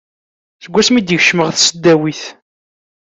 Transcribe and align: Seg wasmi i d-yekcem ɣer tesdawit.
Seg 0.63 0.71
wasmi 0.73 0.97
i 0.99 1.01
d-yekcem 1.01 1.39
ɣer 1.41 1.51
tesdawit. 1.55 2.23